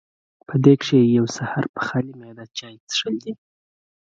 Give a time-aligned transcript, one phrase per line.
[0.47, 3.33] پۀ دې کښې يو سحر پۀ خالي معده چائے څښل دي